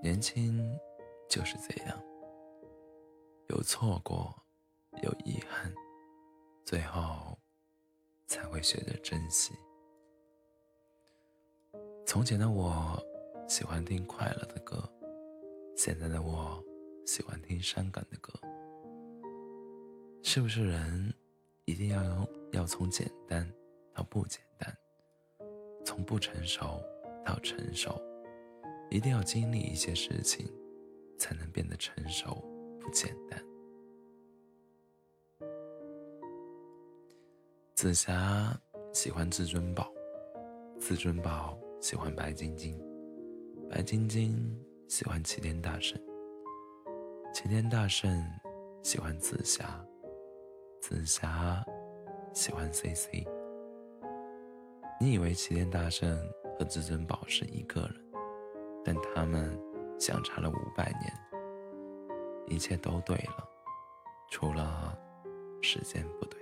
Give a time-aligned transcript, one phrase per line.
[0.00, 0.78] 年轻
[1.28, 2.02] 就是这样，
[3.48, 4.32] 有错过，
[5.02, 5.74] 有遗憾，
[6.64, 7.36] 最后
[8.26, 9.52] 才会学着珍惜。
[12.06, 12.96] 从前的我
[13.48, 14.88] 喜欢听快乐的歌，
[15.76, 16.62] 现在的我
[17.04, 18.32] 喜欢听伤感的歌。
[20.22, 21.12] 是不是人
[21.64, 23.52] 一定要要从简单
[23.92, 24.78] 到不简单，
[25.84, 26.80] 从不成熟
[27.24, 28.00] 到成熟？
[28.90, 30.50] 一定要经历一些事情，
[31.18, 32.42] 才能变得成熟
[32.80, 33.38] 不简单。
[37.74, 38.58] 紫霞
[38.92, 39.92] 喜欢至尊宝，
[40.80, 42.76] 至尊宝喜欢白晶晶，
[43.70, 44.58] 白晶晶
[44.88, 46.00] 喜欢齐天大圣，
[47.32, 48.10] 齐天大圣
[48.82, 49.84] 喜欢紫霞，
[50.80, 51.64] 紫霞
[52.32, 53.24] 喜欢 C C。
[55.00, 56.18] 你以为齐天大圣
[56.58, 58.07] 和至尊宝是一个人？
[58.88, 59.54] 但他们
[60.00, 61.12] 相差了五百年，
[62.46, 63.46] 一切都对了，
[64.30, 64.98] 除了
[65.60, 66.40] 时间不对。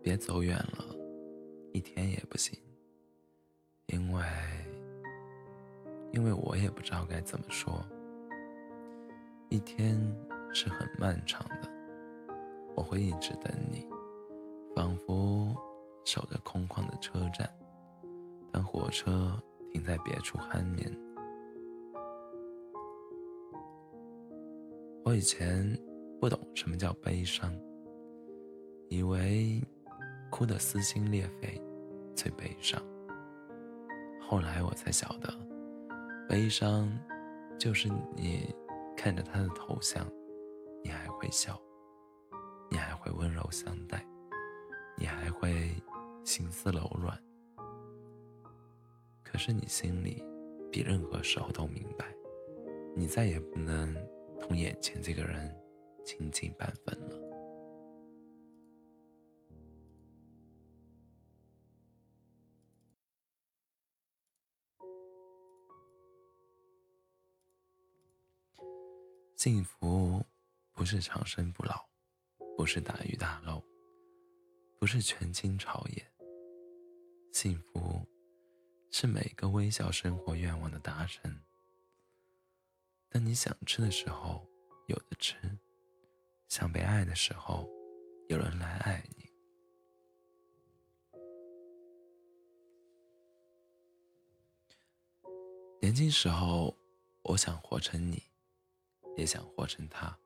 [0.00, 0.84] 别走远了，
[1.72, 2.56] 一天也不行，
[3.86, 4.22] 因为，
[6.12, 7.84] 因为我也不知道该怎么说。
[9.48, 9.98] 一天
[10.54, 11.68] 是很漫长的，
[12.76, 13.84] 我会一直等你。
[14.80, 15.54] 仿佛
[16.06, 17.46] 守着空旷的车站，
[18.50, 19.38] 当火车
[19.70, 20.90] 停在别处酣眠。
[25.04, 25.78] 我以前
[26.18, 27.54] 不懂什么叫悲伤，
[28.88, 29.62] 以为
[30.30, 31.60] 哭得撕心裂肺
[32.16, 32.82] 最悲伤。
[34.18, 35.30] 后来我才晓得，
[36.26, 36.90] 悲伤
[37.58, 37.86] 就是
[38.16, 38.48] 你
[38.96, 40.06] 看着他的头像，
[40.82, 41.60] 你还会笑，
[42.70, 44.02] 你还会温柔相待。
[45.00, 45.74] 你还会
[46.26, 47.18] 心思柔软，
[49.24, 50.22] 可是你心里
[50.70, 52.14] 比任何时候都明白，
[52.94, 53.96] 你再也不能
[54.38, 55.58] 同眼前这个人
[56.04, 57.16] 亲近半分了。
[69.34, 70.22] 幸福
[70.74, 71.86] 不是长生不老，
[72.54, 73.64] 不是大鱼大肉。
[74.80, 76.02] 不是权倾朝野，
[77.34, 78.00] 幸福
[78.90, 81.38] 是每个微笑生活愿望的达成。
[83.10, 84.48] 当你想吃的时候
[84.86, 85.36] 有的吃，
[86.48, 87.68] 想被爱的时候
[88.30, 89.30] 有人来爱你。
[95.82, 96.74] 年轻时候，
[97.24, 98.22] 我想活成你，
[99.18, 100.18] 也想活成他，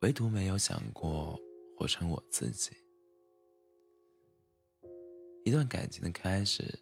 [0.00, 1.40] 唯独没有想过
[1.74, 2.76] 活成我自己。
[5.48, 6.78] 一段感情的开始，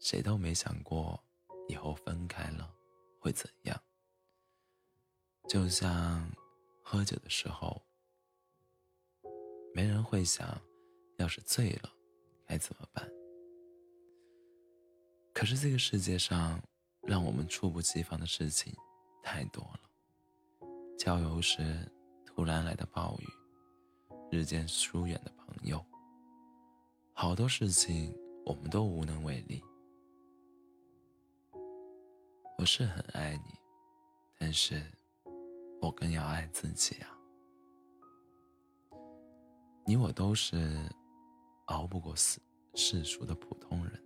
[0.00, 1.22] 谁都没想过
[1.68, 2.68] 以后分开了
[3.20, 3.80] 会怎样。
[5.46, 6.28] 就像
[6.82, 7.80] 喝酒的时候，
[9.72, 10.60] 没人会想，
[11.18, 11.88] 要是醉了
[12.44, 13.08] 该怎么办。
[15.32, 16.60] 可是这个世界上，
[17.02, 18.74] 让我们猝不及防的事情
[19.22, 19.80] 太多了。
[20.98, 21.88] 郊游时
[22.26, 25.80] 突然来的暴雨，日渐疏远的朋友。
[27.20, 29.60] 好多事情我们都无能为力。
[32.56, 33.58] 我是很爱你，
[34.38, 34.80] 但是
[35.80, 37.10] 我更要爱自己啊。
[39.84, 40.78] 你我都是
[41.64, 42.38] 熬不过世
[42.74, 43.97] 世俗的普通人，